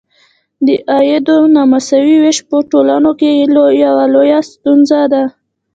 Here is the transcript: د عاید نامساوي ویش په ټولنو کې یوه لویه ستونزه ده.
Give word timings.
د 0.65 0.67
عاید 0.91 1.27
نامساوي 1.55 2.17
ویش 2.19 2.39
په 2.49 2.57
ټولنو 2.71 3.11
کې 3.19 3.29
یوه 3.83 4.05
لویه 4.13 4.39
ستونزه 4.51 5.01
ده. 5.13 5.23